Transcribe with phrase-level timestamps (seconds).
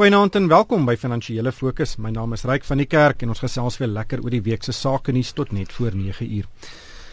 [0.00, 1.98] Goeienaand en welkom by Finansiële Fokus.
[2.00, 4.64] My naam is Ryk van die Kerk en ons gesels weer lekker oor die week
[4.64, 6.46] se sake nuus tot net voor 9 uur.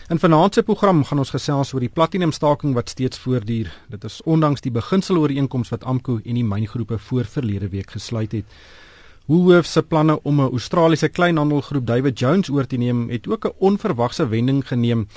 [0.08, 3.74] In vanaand se program gaan ons gesels oor die platinum staking wat steeds voortduur.
[3.92, 8.58] Dit is ondanks die beginselooreenkoms wat AMKU en die myngroepe voor verlede week gesluit het.
[9.28, 13.56] Woolworth se planne om 'n Australiese kleinhandelgroep David Jones oor te neem, het ook 'n
[13.60, 15.08] onverwagse wending geneem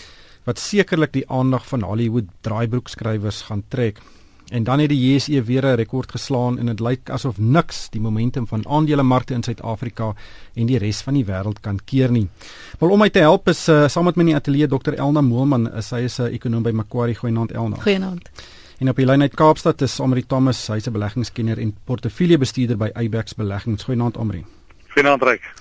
[0.44, 4.00] wat sekerlik die aandag van Hollywood draaibroekskrywers gaan trek.
[4.50, 8.00] En dan het die JSE weer 'n rekord geslaan en dit lyk asof niks die
[8.00, 10.14] momentum van aandelemarkte in Suid-Afrika
[10.54, 12.28] en die res van die wêreld kan keer nie.
[12.78, 15.20] Maar om my te help is uh, saam met my in die ateljee Dr Elna
[15.20, 17.76] Moelman, sy is 'n ekonom by Macquarie Goeienaand Elna.
[17.76, 18.30] Goeienaand.
[18.78, 22.90] En op die lyn uit Kaapstad is Amri Thomas, hy's 'n beleggingskenner en portefeuljebestuurder by
[23.02, 23.84] Ibex Beleggings.
[23.84, 24.44] Goeienaand Amri.
[24.88, 25.52] Goeienaand Ryk.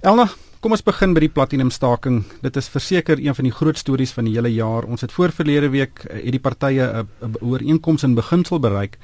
[0.00, 0.28] Elna,
[0.60, 2.18] Kom ons begin by die platinum staking.
[2.44, 4.84] Dit is verseker een van die groot stories van die hele jaar.
[4.84, 8.98] Ons het voor verlede week eh, het die partye 'n ooreenkoms in beginsel bereik.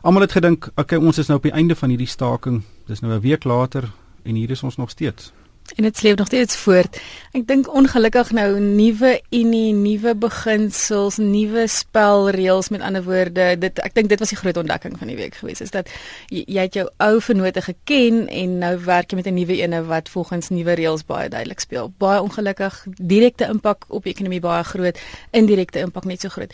[0.00, 2.62] Almal het gedink, okay, ons is nou op die einde van hierdie staking.
[2.86, 3.92] Dis nou 'n week later
[4.24, 5.32] en hier is ons nog steeds.
[5.72, 7.00] En dit sleep nog steeds voort.
[7.32, 13.46] Ek dink ongelukkig nou nuwe unie, nuwe beginsels, nuwe spelreëls met ander woorde.
[13.58, 15.88] Dit ek dink dit was die groot ontdekking van die week gewees is dat
[16.28, 19.82] jy, jy het jou ou vennote geken en nou werk jy met 'n nuwe ene
[19.88, 21.92] wat volgens nuwe reëls baie duidelik speel.
[21.98, 25.00] Baie ongelukkig direkte impak op die ekonomie baie groot,
[25.32, 26.52] indirekte impak net so groot.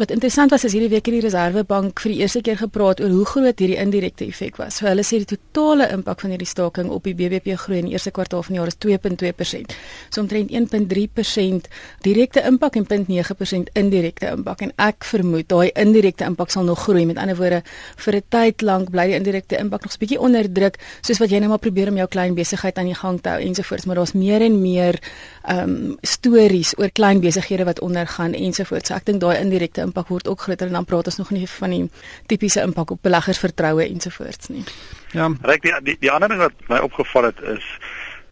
[0.00, 3.10] Wat interessant was is hierdie week het die Reserwebank vir die eerste keer gepraat oor
[3.12, 4.78] hoe groot hierdie indirekte effek was.
[4.78, 7.92] So hulle sê die totale impak van hierdie staking op die BBP groei in die
[7.92, 9.74] eerste kwartaal van die jaar is 2.2%.
[10.08, 11.68] So omtrent 1.3%
[12.06, 17.04] direkte impak en 0.9% indirekte impak en ek vermoed daai indirekte impak sal nog groei.
[17.04, 17.60] Met ander woorde,
[18.06, 21.28] vir 'n tyd lank bly die indirekte impak nog 'n bietjie onder druk, soos wat
[21.28, 23.96] jy nou maar probeer om jou klein besigheid aan die gang te hou ensovoorts, maar
[23.96, 24.98] daar's meer en meer
[25.44, 28.88] ehm um, stories oor klein besighede wat ondergaan ensovoorts.
[28.88, 31.46] So ek dink daai indirekte impak word ook groter en dan praat ons nog nie
[31.58, 31.82] van die
[32.30, 34.64] tipiese impak op beleggersvertroue ensovoorts nie.
[35.12, 37.66] Ja, reg die, die die ander ding wat my opgeval het is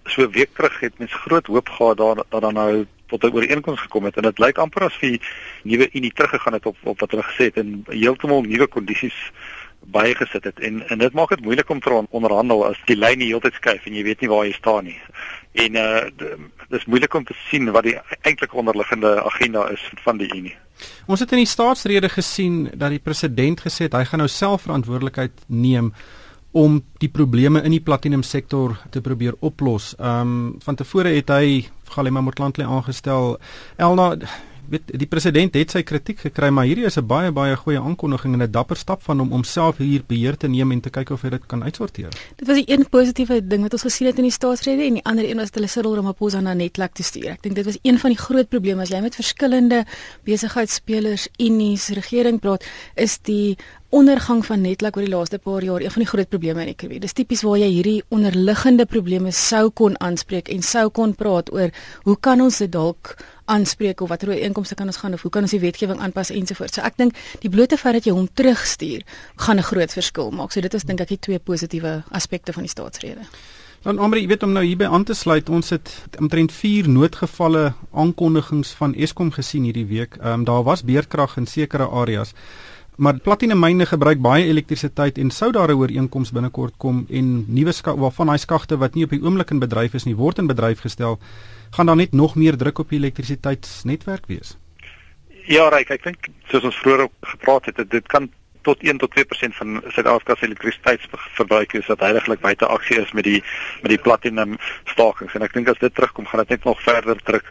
[0.08, 3.34] so 'n week terug het mens groot hoop gehad daar dat dan nou tot 'n
[3.34, 5.18] ooreenkoms gekom het en dit lyk amper as vir
[5.62, 9.18] nuwe unie teruggegaan het op op wat hulle gesê het en heeltemal nuwe kondisies
[9.80, 13.18] baie gesit het en en dit maak dit moeilik om te onderhandel as die lyn
[13.18, 15.00] die hele tyd skuif en jy weet nie waar jy staan nie.
[15.52, 16.36] En uh
[16.68, 17.94] dis moeilik om te sien wat die
[18.28, 20.56] eintlike onderliggende agenda is van die Unie.
[21.06, 24.66] Ons het in die staatsrede gesien dat die president gesê het hy gaan nou self
[24.66, 25.94] verantwoordelikheid neem
[26.52, 29.94] om die probleme in die platinum sektor te probeer oplos.
[29.98, 33.38] Ehm um, van tevore het hy Galema Motlanthe aangestel.
[33.76, 34.16] Elna
[34.68, 38.34] weet die president het sy kritiek gekry, maar hierdie is 'n baie baie goeie aankondiging
[38.34, 41.10] en 'n dapper stap van hom om self hier beheer te neem en te kyk
[41.10, 42.10] of hy dit kan uitsorteer.
[42.36, 45.04] Dit was die een positiewe ding wat ons gesien het in die staatsrede en die
[45.04, 47.30] ander een was dat hulle Cyril Ramaphosa na netlek te stuur.
[47.30, 49.84] Ek dink dit was een van die groot probleme as jy met verskillende
[50.24, 52.64] besigheidsspelers, unies, regering praat,
[52.94, 53.56] is die
[53.90, 57.00] ondergang van netlek oor die laaste paar jaar een van die groot probleme in ekonomie.
[57.00, 61.72] Dis tipies waar jy hierdie onderliggende probleme sou kon aanspreek en sou kon praat oor
[62.04, 63.14] hoe kan ons dit dalk
[63.48, 66.76] aanspreek of watter inkomste kan ons gaan of hoe kan ons die wetgewing aanpas ensovoorts.
[66.76, 69.06] So ek dink die blote feit dat jy hom terugstuur
[69.36, 70.52] gaan 'n groot verskil maak.
[70.52, 73.24] So dit is dink ek die twee positiewe aspekte van die staatsrede.
[73.82, 77.74] Dan Omri, jy weet om nou hierby aan te sluit, ons het omtrent 4 noodgevalle
[77.92, 80.16] aankondigings van Eskom gesien hierdie week.
[80.20, 82.34] Ehm um, daar was beerkrag in sekere areas.
[82.98, 87.72] Maar platinum myne gebruik baie elektrisiteit en sou daar 'n ooreenkoms binnekort kom en nuwe
[87.96, 90.80] waarvan daai skagte wat nie op die oomblik in bedryf is nie, word in bedryf
[90.80, 91.18] gestel
[91.70, 94.56] gaan daar net nog meer druk op die elektrisiteitsnetwerk wees.
[95.46, 98.30] Ja, Ryk, ek dink soos ons vroeër gepraat het, dit kan
[98.62, 103.24] tot 1 tot 2% van Suid-Afrika se elektrisiteitsverbruik is dat heiliglik buite aksie is met
[103.24, 103.42] die
[103.82, 107.22] met die platinum stakings en ek dink as dit terugkom gaan dit net nog verder
[107.22, 107.50] druk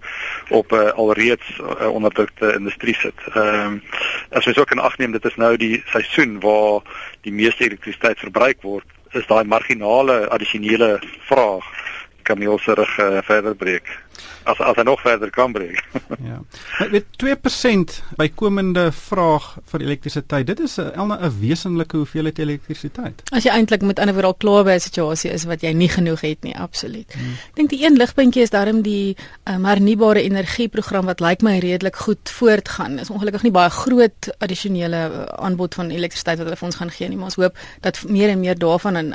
[0.49, 3.19] op 'n uh, eh, alreeds uh, onderdrukte industrie sit.
[3.33, 3.81] Ehm um,
[4.29, 6.81] as jy ook in ag neem dit is nou die seisoen waar
[7.21, 11.65] die meeste elektrisiteit verbruik word, is daai marginale addisionele vraag
[12.23, 13.87] kameel se rug uh, verder breek
[14.43, 15.83] as as hy nog verder kan breek.
[16.29, 16.39] ja.
[16.79, 20.47] Met, met 2% bykomende vraag vir elektrisiteit.
[20.47, 23.21] Dit is 'n elna 'n wesenlike hoeveelheid elektrisiteit.
[23.31, 25.89] As jy eintlik met ander woorde al klaar by 'n situasie is wat jy nie
[25.89, 27.13] genoeg het nie, absoluut.
[27.13, 27.33] Hmm.
[27.49, 31.95] Ek dink die een ligpuntjie is daarom die um, hernubare energieprogram wat lyk my redelik
[31.95, 32.99] goed voortgaan.
[32.99, 36.91] Is ongelukkig nie baie groot addisionele uh, aanbod van elektrisiteit wat hulle vir ons gaan
[36.91, 39.11] gee nie, maar ons hoop dat meer en meer daarvan uh,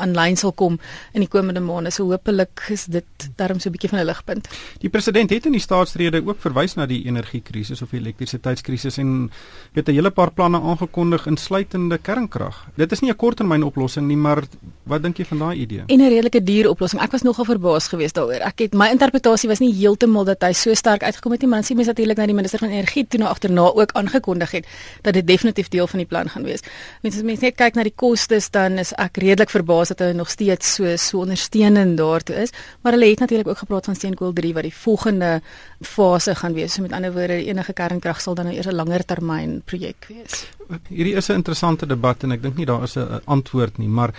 [0.00, 0.78] aanlyn sal kom
[1.12, 1.92] in die komende maande.
[1.92, 4.31] So hopelik is dit daarom so 'n bietjie van 'n ligpunt.
[4.78, 9.30] Die president het in die staatsrede ook verwys na die energiekrisis of die elektrisiteitskrisis en
[9.72, 12.66] het 'n hele paar planne aangekondig insluitende kernkrag.
[12.76, 14.42] Dit is nie 'n korttermyn oplossing nie, maar
[14.82, 15.82] Wat dink jy van daai idee?
[15.86, 17.02] En 'n redelike duur oplossing.
[17.02, 18.42] Ek was nogal verbaas geweest daaroor.
[18.42, 21.58] Ek het my interpretasie was nie heeltemal dat hy so sterk uitgekom het nie, maar
[21.58, 24.66] dan sien mens natuurlik nou die minister van energie toe nou agterna ook aangekondig het
[25.02, 26.60] dat dit definitief deel van die plan gaan wees.
[27.02, 30.12] Mens as mens net kyk na die kostes dan is ek redelik verbaas dat hulle
[30.12, 32.50] nog steeds so so ondersteunend daartoe is,
[32.80, 35.40] maar hulle het natuurlik ook gepraat van steenkool 3 wat die volgende
[35.80, 36.74] fase gaan wees.
[36.74, 40.46] So met ander woorde, enige kernkrag sal dan nou eers 'n langer termyn projek wees.
[40.88, 44.14] Hierdie is 'n interessante debat en ek dink nie daar is 'n antwoord nie, maar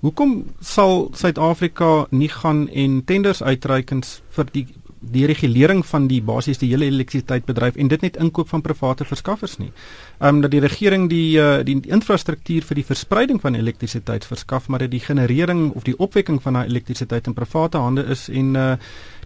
[0.00, 4.66] hoekom sal Suid-Afrika nie gaan en tenders uitreikens vir die
[5.00, 9.56] die regulering van die basies die hele elektrisiteitsbedryf en dit net inkoop van private verskaffers
[9.58, 9.70] nie.
[10.18, 14.68] Ehm um, dat die regering die uh, die infrastruktuur vir die verspreiding van elektrisiteit verskaf,
[14.68, 18.54] maar dat die generering of die opwekking van daai elektrisiteit in private hande is en
[18.54, 18.76] uh,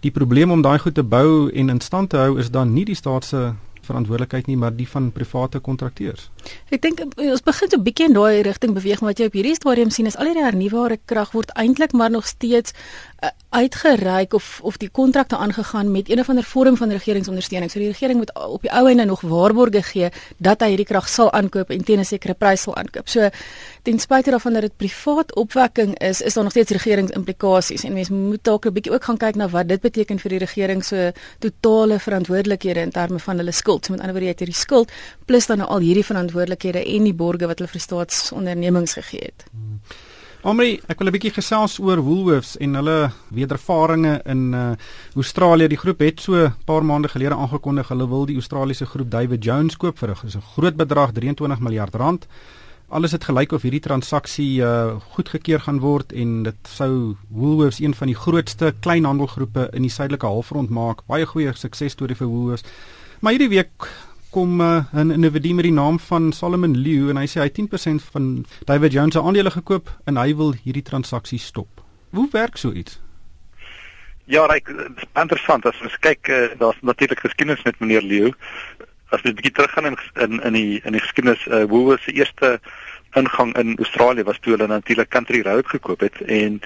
[0.01, 2.85] die probleem om daai goed te bou en in stand te hou is dan nie
[2.85, 3.53] die staat se
[3.85, 6.29] verantwoordelikheid nie, maar die van private kontrakteurs.
[6.71, 9.55] Ek dink ons begin so 'n bietjie in daai rigting beweeg wat jy op hierdie
[9.55, 12.73] stadium sien is al die hernubare krag word eintlik maar nog steeds
[13.23, 17.71] uh, uitgereik of of die kontrakte aangegaan met een of ander vorm van regeringsondersteuning.
[17.71, 21.07] So die regering moet op die ou einde nog waarborge gee dat hy hierdie krag
[21.09, 23.09] sal aankoop en teen 'n sekere prys sal aankoop.
[23.09, 23.29] So
[23.83, 28.13] ten spyte daarvan dat dit privaat opwekking is, is daar nog steeds regeringsimplikasies en mense
[28.13, 31.13] moet dalk 'n bietjie ook gaan kyk na wat dit beteken vir die regering se
[31.39, 33.85] totale verantwoordelikhede in terme van hulle skuld.
[33.85, 34.91] So met ander woorde, jy het hierdie skuld
[35.25, 39.45] plus dan nou al hierdie verantwoordelikhede en die borge wat hulle vir staatsondernemings gegee het.
[39.51, 39.79] Hmm.
[40.45, 44.75] Omri, ek wil 'n bietjie gesels oor Woolworths en hulle wedervarings in uh,
[45.15, 45.67] Australië.
[45.67, 49.43] Die groep het so 'n paar maande gelede aangekondig hulle wil die Australiese groep David
[49.43, 52.27] Jones koop vir 'n groot bedrag, 23 miljard rand.
[52.89, 57.95] Alles het gelyk of hierdie transaksie uh, goedgekeur gaan word en dit sou Woolworths een
[57.95, 61.01] van die grootste kleinhandelgroepe in die suidelike halfrond maak.
[61.07, 62.63] Baie goeie suksesstorie vir Woolworths.
[63.19, 63.89] Maar hierdie week
[64.35, 68.03] kom uh, 'n individu met die naam van Solomon Liu en hy sê hy 10%
[68.11, 71.81] van David Jones se aandele gekoop en hy wil hierdie transaksie stop.
[72.11, 72.99] Hoe werk so iets?
[74.25, 78.33] Ja, is interessant as ons kyk, uh, daar's natuurlik geskiedenis met meneer Liu.
[79.15, 82.05] As jy 'n bietjie teruggaan in in in die in die geskiedenis, uh, hoe was
[82.05, 82.59] die eerste
[83.15, 86.59] ingang in Australië was toe hulle natuurlik Country Road gekoop het en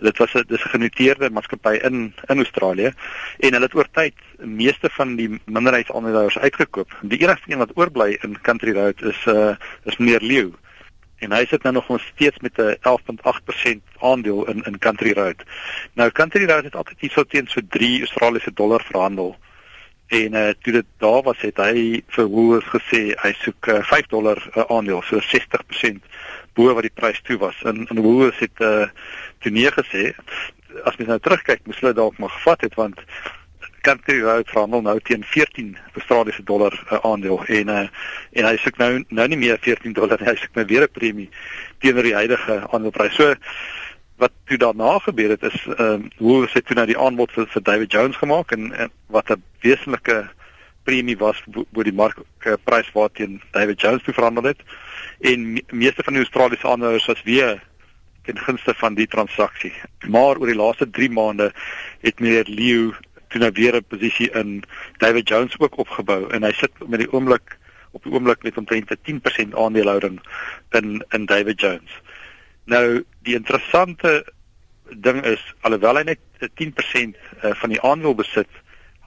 [0.00, 2.90] dit was 'n dis genoteerde maatskappy in in Australië
[3.38, 6.90] en hulle het oor tyd meeste van die minderheidsaandeelhouers uitgekoop.
[7.02, 9.54] Die enigste een wat oorbly in Country Road is uh
[9.84, 10.50] is meneer Leeu.
[11.18, 15.42] En hy sit nou nog steeds met 'n 11.8% aandeel in in Country Road.
[15.92, 19.36] Nou Country Road het altyd hierso teen so 3 Australiese dollar verhandel.
[20.12, 24.10] En uh toe dit daar was het hy vir Woolworths gesê hy soek uh, 5
[24.12, 26.04] dollar 'n uh, aandeel, so 60%
[26.52, 27.56] bo wat die prys toe was.
[27.64, 28.90] En en Woolworths het uh
[29.40, 30.12] toe nee gesê
[30.84, 33.00] as mens nou terugkyk, moes hulle dalk maar gevat het want
[33.80, 37.88] Country Road verhandel nou teen 14 Australiese dollar 'n uh, aandeel en uh
[38.32, 41.30] en hy soek nou nou nie meer 14 dollar hy soek nou weer 'n premie
[41.78, 43.14] teenoor die huidige aandeleprys.
[43.14, 43.34] So
[44.22, 47.48] wat toe daarna gebeur het is ehm um, hoe het toe nou die aanbod vir,
[47.54, 50.22] vir David Jones gemaak en, en wat 'n wesenlike
[50.84, 54.62] premie was bo die markprys uh, waarteen David Jones toe verhandel het
[55.20, 57.62] en me, meeste van die Australiese aandeelhouers was weer
[58.22, 59.72] ten gunste van die transaksie.
[60.06, 61.50] Maar oor die laaste 3 maande
[62.00, 62.92] het meneer Leo
[63.28, 64.62] toe nou weer 'n posisie in
[64.98, 67.58] David Jones ook opgebou en hy sit met die oomblik
[67.92, 70.20] op die oomblik met omtrent 'n 10% aandelehouding
[70.70, 72.00] in in David Jones.
[72.64, 74.22] Nou die interessante
[74.90, 76.20] ding is alhoewel hy net
[76.60, 78.50] 10% eh, van die aandeel besit,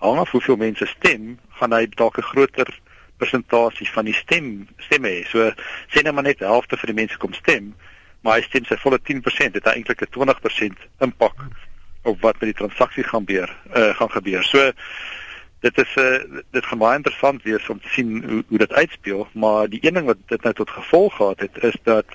[0.02, 2.68] hang af hoeveel mense stem, gaan hy dalk 'n groter
[3.18, 5.24] persentasie van die stem stemme hê.
[5.28, 5.52] So
[5.94, 7.74] sê net maar net die helfte van die mense kom stem,
[8.22, 11.35] maar hy stem sy volle 10%, dit het eintlik 'n 20% impak
[12.04, 14.44] op wat met die transaksie gaan gebeur, uh, gaan gebeur.
[14.44, 14.71] So
[15.62, 18.57] dit is 'n uh, eh, dit gaan baie interessant wees om te sien hoe hoe
[18.57, 22.06] dit uitspeel, maar die een ding wat dit nou tot gevolg gehad het is dat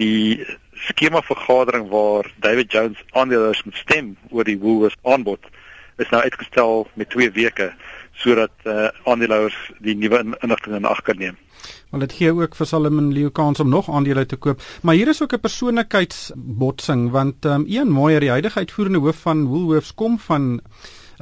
[0.00, 0.46] die
[0.88, 5.50] skema vergadering waar David Jones aandeelhouers moet stem oor die Woolworths aanbod
[6.00, 7.68] is nou uitgestel met 2 weke
[8.20, 11.36] sodat uh, aandeelhouers die nuwe inligting in ag kan neem.
[11.90, 14.62] Want dit gee ook vir Solomon Leo kans om nog aandele te koop.
[14.82, 19.46] Maar hier is ook 'n persoonlikheidsbotsing want um, Ian Moyer, die huidige uitvoerende hoof van
[19.46, 20.60] Woolworths kom van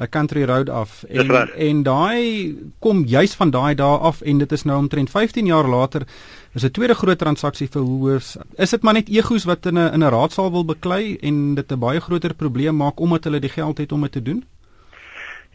[0.07, 4.63] country road af en en daai kom juis van daai dae af en dit is
[4.63, 6.05] nou omtrent 15 jaar later
[6.53, 8.37] is 'n tweede groot transaksie vir Woolworths.
[8.57, 11.71] Is dit maar net egos wat in 'n in 'n raadsaal wil beklei en dit
[11.71, 14.43] 'n baie groter probleem maak omdat hulle die geld het om dit te doen?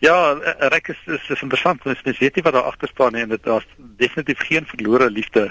[0.03, 3.23] Ja, reg is is, is interessant, mens mens weet nie wat daar agter staan nie
[3.23, 3.67] en dit daar's
[4.01, 5.45] definitief geen verlore liefde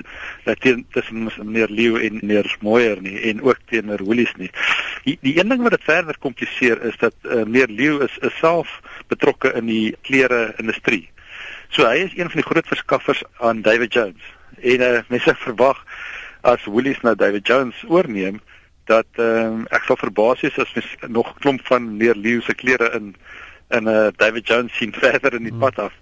[0.91, 4.51] tussen meneer Leo en meneer Moyer nie en ook teenoor Woolies nie.
[5.03, 8.38] Die die een ding wat dit verder kompliseer is dat uh, meneer Leo is, is
[8.38, 11.09] self betrokke in die klere industrie.
[11.69, 14.33] So hy is een van die groot verskaffers aan David Jones.
[14.62, 15.79] En uh, mense verwag
[16.41, 18.41] as Woolies nou David Jones oorneem
[18.85, 22.53] dat ehm um, ek sal verbaas wees as mens nog klomp van meer leeu se
[22.53, 23.13] klere in
[23.73, 25.93] in 'n uh, David Jones sien verder in die pad af.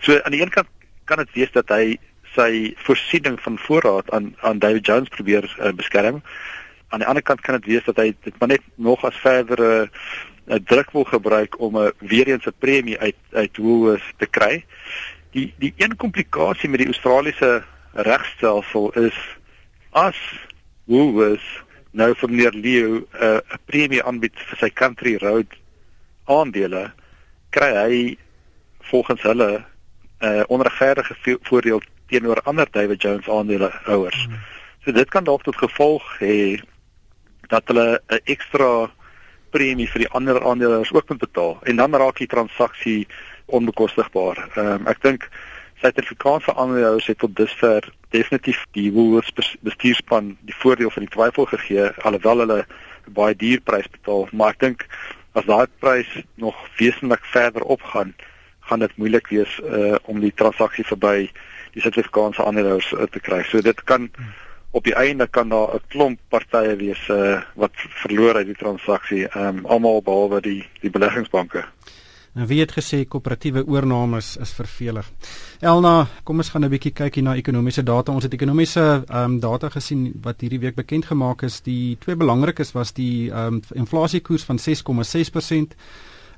[0.00, 0.68] So aan die een kant
[1.04, 1.98] kan dit wees dat hy
[2.34, 6.22] sy voorsiening van voorraad aan aan David Jones probeer uh, beskerm.
[6.88, 9.90] Aan die ander kant kan dit wees dat hy dit maar net nog as verdere
[10.46, 14.26] uh, druk wil gebruik om 'n uh, weer eens 'n premie uit uit Woolworths te
[14.26, 14.64] kry.
[15.30, 17.62] Die die een komplikasie met die Australiese
[17.92, 19.18] regstelsel is
[19.90, 20.18] as
[20.84, 21.62] Woolworths
[21.92, 25.60] nou vir meneer Leo 'n uh, premie aanbied vir sy Country Road
[26.24, 26.92] aandele,
[27.52, 28.16] kry hy
[28.90, 29.50] volgens hulle
[30.22, 34.26] 'n uh, onregverdige voordeel teenoor ander David Jones aandeelhouers.
[34.26, 34.40] Mm.
[34.84, 36.60] So dit kan dalk tot gevolg hê
[37.48, 38.90] dat hulle 'n ekstra
[39.50, 43.06] premie vir die ander aandeelhouers ook moet betaal en dan raak die transaksie
[43.46, 44.48] onbekostigbaar.
[44.54, 45.28] Ehm um, ek dink
[45.82, 51.90] Suid-Afrikaanse aandeelhouers het tot dusver definitief die Woolworths bestuurspan die voordeel van die twyfel gegee
[52.06, 52.60] alhoewel hulle
[53.06, 54.86] baie duur prys betaal, maar ek dink
[55.32, 58.14] as daai prys nog wesentlik verder opgaan,
[58.60, 61.30] gaan dit moeilik wees uh, om die transaksie verby
[61.72, 63.42] die Suid-Afrikaanse aandeelhouers uh, te kry.
[63.48, 64.10] So dit kan
[64.72, 69.24] op die einde kan daar 'n klomp partye wees uh, wat verloor uit die transaksie,
[69.36, 71.64] um, almal behalwe die die beleggingsbanke.
[72.32, 75.10] En wie het gesê koöperatiewe oornames is vervelig?
[75.60, 78.12] Elna, kom ons gaan 'n bietjie kyk hier na ekonomiese data.
[78.12, 81.60] Ons het ekonomiese ehm um, data gesien wat hierdie week bekend gemaak is.
[81.60, 85.76] Die twee belangrikes was die ehm um, inflasiekoers van 6,6%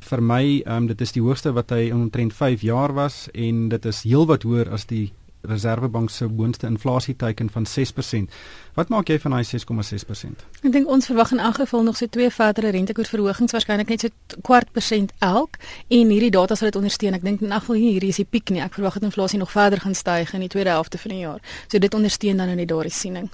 [0.00, 3.68] vir my ehm um, dit is die hoogste wat hy omtrent 5 jaar was en
[3.68, 5.12] dit is heelwat hoër as die
[5.48, 8.34] Reserwebank se boonste inflasieteiken van 6%.
[8.74, 10.44] Wat maak jy van daai 6,6%?
[10.62, 14.40] Ek dink ons verwag in elk geval nog so twee verdere rentekoersverhogings waarskynlik net so
[14.42, 15.58] kwart persent elk
[15.88, 17.14] en hierdie data sal dit ondersteun.
[17.14, 18.62] Ek dink in elk geval hierdie is die piek nie.
[18.64, 21.40] Ek verwag dat inflasie nog verder gaan styg in die tweede helfte van die jaar.
[21.68, 23.30] So dit ondersteun dan net daardie siening.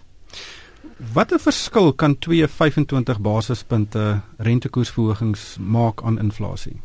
[1.14, 6.76] Watter verskil kan 225 basispunte rentekoersverhogings maak aan inflasie?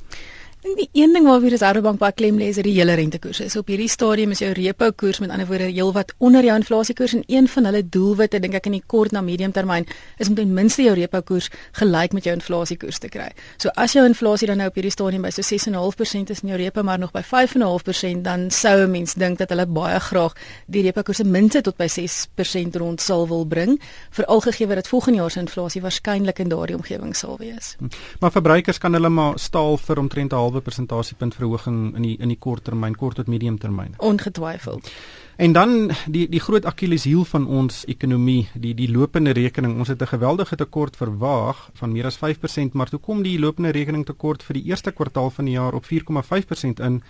[0.66, 3.40] Dink die een ding waarop die Reservebank baie klem lê is die hele rentekoers.
[3.46, 7.14] Is op hierdie stadium is jou repo koers met ander woorde heelwat onder jou inflasiekoers
[7.20, 9.86] en een van hulle doelwitte dink ek in die kort na medium termyn
[10.18, 13.28] is om ten minste jou repo koers gelyk met jou inflasiekoers te kry.
[13.62, 16.60] So as jou inflasie dan nou op hierdie stadium by so 6.5% is en jou
[16.64, 20.34] repo maar nog by 5.5% dan sou 'n mens dink dat hulle baie graag
[20.66, 23.80] die repo koers ten minste tot by 6% rond sal wil bring,
[24.10, 27.76] veral gegee dat volgende jaar se inflasie waarskynlik in daardie omgewing sal wees.
[27.78, 27.86] Hm.
[28.20, 32.32] Maar verbruikers kan hulle maar staal vir omtrent 'n halwe persentasiepunt verhoging in die in
[32.32, 33.96] die kort termyn, kort tot medium termyn.
[34.00, 34.90] Ongetwyfeld.
[35.38, 39.78] En dan die die groot Achilleshiel van ons ekonomie, die die lopende rekening.
[39.78, 43.72] Ons het 'n geweldige tekort verwaag van meer as 5%, maar toe kom die lopende
[43.72, 47.04] rekening tekort vir die eerste kwartaal van die jaar op 4,5% in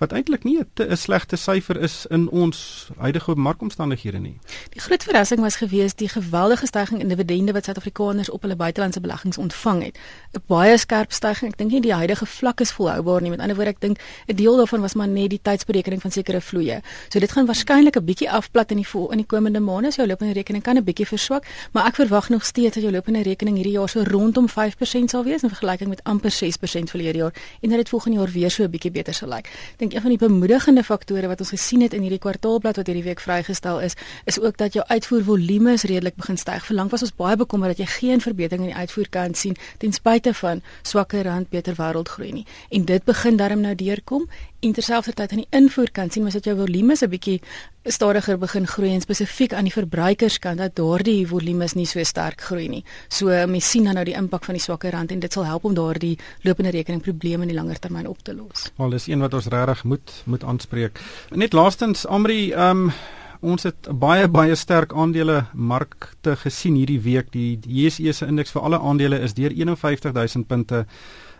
[0.00, 4.38] wat eintlik nie 'n slegte syfer is in ons huidige markomstandighede nie.
[4.70, 9.00] Die groot verrassing was gewees die geweldige stygings in dividende wat Suid-Afrikaners op hulle buitelandse
[9.00, 9.98] beleggings ontvang het.
[10.32, 11.52] 'n Baie skerp stygings.
[11.52, 13.30] Ek dink nie die huidige vlak is volhoubaar nie.
[13.30, 16.40] Met ander woorde, ek dink 'n deel daarvan was maar net die tydsberekening van sekere
[16.40, 16.80] vloeye.
[17.08, 19.90] So dit gaan waarskynlik 'n bietjie afplat in die vol, in die komende maande.
[19.90, 22.92] So jou lopende rekening kan 'n bietjie verswak, maar ek verwag nog steeds dat jou
[22.92, 27.18] lopende rekening hierdie jaar so rondom 5% sal wees in vergelyking met amper 6% verlede
[27.18, 29.46] jaar en dat dit volgende jaar weer so 'n bietjie beter sal lyk.
[29.46, 32.86] Ek dink een van die bemoedigende faktore wat ons gesien het in hierdie kwartaalblad wat
[32.86, 36.64] hierdie week vrygestel is, is ook dat jou uitvoervolume redelik begin styg.
[36.66, 40.34] Verlang was ons baie bekommerd dat jy geen verbetering in die uitvoerkant sien ten spyte
[40.34, 42.46] van swakker rand, beter wêreldgroei nie.
[42.70, 44.28] En dit begin darm nou deurkom
[44.60, 47.40] en terselfdertyd aan die invoerkant sien ons dat jou volume se 'n bietjie
[47.84, 52.68] stadiger begin groei en spesifiek aan die verbruikerskant dat daardie volume nie so sterk groei
[52.68, 52.84] nie.
[53.08, 55.64] So mens sien dan nou die impak van die swakker rand en dit sal help
[55.64, 58.70] om daardie lopende rekening probleme in die langer termyn op te los.
[58.76, 61.00] Wel dis een wat ons regtig moet moet aanspreek.
[61.30, 62.92] Net laastens Amri, ehm um,
[63.40, 67.32] ons het baie baie sterk aandele markte gesien hierdie week.
[67.32, 70.86] Die JSE se indeks vir alle aandele is deur 51000 punte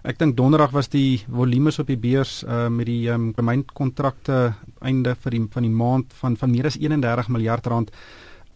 [0.02, 5.12] Ek dink donderdag was die volumes op die beurs uh, met die um, gemeenkontrakte einde
[5.14, 7.90] vir die van die maand van van meer as 31 miljard rand.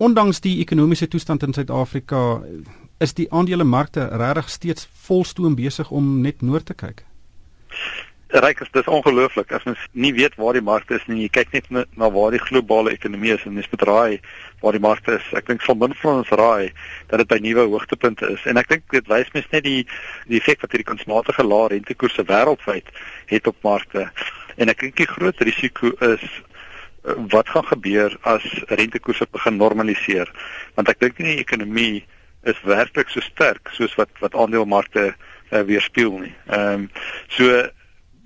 [0.01, 2.41] Ondanks die ekonomiese toestand in Suid-Afrika
[2.99, 7.05] is die aandelemarkte regtig steeds volstoom besig om net noord te kyk.
[8.35, 11.21] Ryk is dis ongelooflik as mens nie weet waar die markte is nie.
[11.23, 14.19] Jy kyk net na, na waar die globale ekonomie is en mens bedraai
[14.63, 15.29] waar die markte is.
[15.39, 16.73] Ek dink van min van ons raai
[17.13, 18.43] dat dit by nuwe hoogtepunte is.
[18.51, 19.85] En ek dink dit wys mens net die
[20.27, 22.91] die effek wat hierdie kunsmatige lae rentekoerse wêreldwyd
[23.31, 24.09] het op markte.
[24.59, 30.35] En ek dink die groot risiko is eh, wat gaan gebeur as rentekoerse begin normaliseer?
[30.75, 32.03] Want ek dink nie die ekonomie
[32.51, 36.35] is werklik so sterk soos wat wat aandelemarkte uh, weerspieël nie.
[36.51, 36.91] Ehm um,
[37.39, 37.63] so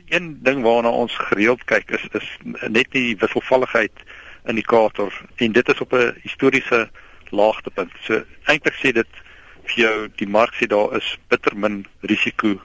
[0.08, 2.28] een ding waarna ons gereeld kyk is is
[2.68, 4.04] net die wisselvalligheid
[4.48, 6.88] indikator en dit is op 'n historiese
[7.30, 7.92] laagtepunt.
[8.00, 9.12] So eintlik sê dit
[9.64, 12.60] vir jou die mark sê daar is bitter min risiko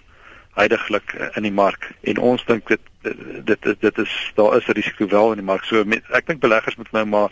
[0.54, 4.72] heidaglik in die mark en ons dink dit dit dit, dit is daar is 'n
[4.80, 5.64] risiko wel in die mark.
[5.64, 7.32] So met, ek dink beleggers moet nou maar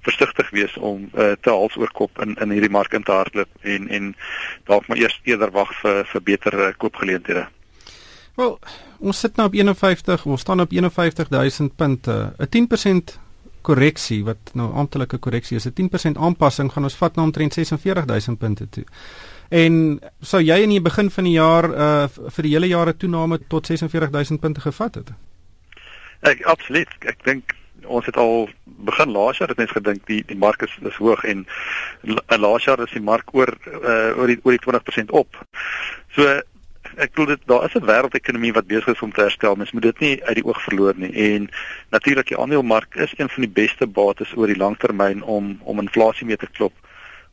[0.00, 3.48] versigtig wees om uh, te hals oor kop in in hierdie mark in te hardloop
[3.62, 4.16] en en
[4.64, 7.46] dalk maar eers eerder wag vir vir beter uh, koopgeleenthede.
[8.34, 8.58] Wel,
[8.98, 12.32] ons sit nou op 51, ons staan op 51000 punte.
[12.38, 13.18] 'n 10%
[13.60, 18.38] korreksie wat nou amptelike korreksie is, 'n 10% aanpassing gaan ons vat na omtrent 46000
[18.38, 18.84] punte toe.
[19.48, 23.40] En sou jy in die begin van die jaar uh vir die hele jare toename
[23.48, 25.10] tot 46000 punte gevat het?
[26.20, 26.88] Ek absoluut.
[27.00, 30.78] Ek dink ons het al begin laas jaar het mens gedink die die mark is
[30.82, 31.46] is hoog en
[32.38, 34.64] laas jaar is die mark oor uh, oor die oor die
[35.04, 35.42] 20% op.
[36.14, 36.40] So
[36.96, 39.54] ek glo dit daar is 'n wêreldekonomie wat besig is om te herstel.
[39.54, 41.12] Mens moet dit nie uit die oog verloor nie.
[41.12, 41.50] En
[41.90, 46.26] natuurlik die aandelemark is een van die beste bates oor die langtermyn om om inflasie
[46.26, 46.72] mee te klop.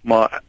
[0.02, 0.42] Maar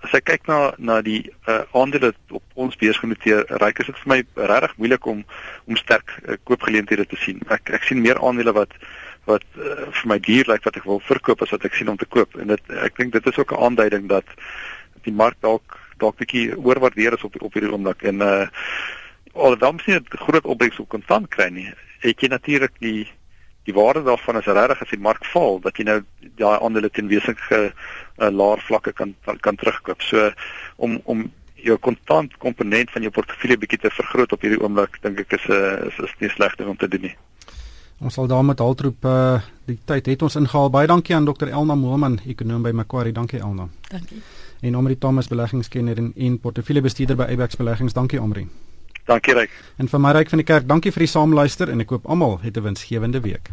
[0.00, 3.98] as ek kyk na na die uh, aandele op ons beurs genoteer, ryk is dit
[4.02, 5.24] vir my regtig moeilik om
[5.66, 7.40] om sterk uh, koopgeleenthede te sien.
[7.48, 8.72] Ek ek sien meer aandele wat
[9.28, 11.98] wat uh, vir my duur lyk wat ek wil verkoop as wat ek sien om
[12.00, 14.24] te koop en dit ek dink dit is ook 'n aanduiding dat
[15.04, 18.46] die mark dalk dalk bietjie oorwaardeer is op op hierdie oomblik en uh
[19.32, 21.68] alhoewel mens nie 'n groot opbrengs op kontant kry nie
[22.00, 23.08] het jy natuurlik die
[23.64, 26.00] die waarde daarvan is regtig as die mark val dat jy nou
[26.36, 27.72] daai aandele ten wesenlike
[28.18, 30.30] uh, laer vlakke kan kan terugkoop so
[30.76, 35.20] om om jou kontant komponent van jou portefeulje bietjie te vergroot op hierdie oomblik dink
[35.20, 37.16] ek is 'n uh, is, is nie sleg om te doen nie
[38.00, 40.70] Ons sal daarmee haltroep uh die tyd het ons ingehaal.
[40.70, 43.12] Baie dankie aan Dr Elna Moelman, ekonom by Macquarie.
[43.12, 43.68] Dankie Elna.
[43.88, 44.22] Dankie.
[44.60, 47.92] En Omri Thomas, beleggingskenner en, en portefeuljebestuurder by Abex Beleggings.
[47.92, 48.48] Dankie Omri.
[49.04, 49.50] Dankie Ryk.
[49.76, 52.38] En vir my Ryk van die kerk, dankie vir die saamluister en ek hoop almal
[52.44, 53.50] het 'n winsgewende week.